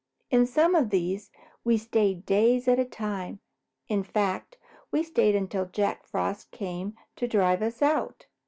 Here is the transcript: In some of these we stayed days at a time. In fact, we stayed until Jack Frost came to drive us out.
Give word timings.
In 0.31 0.47
some 0.47 0.73
of 0.73 0.89
these 0.89 1.29
we 1.63 1.77
stayed 1.77 2.25
days 2.25 2.67
at 2.67 2.79
a 2.79 2.85
time. 2.85 3.39
In 3.87 4.01
fact, 4.01 4.57
we 4.89 5.03
stayed 5.03 5.35
until 5.35 5.67
Jack 5.67 6.07
Frost 6.07 6.49
came 6.49 6.95
to 7.17 7.27
drive 7.27 7.61
us 7.61 7.83
out. 7.83 8.25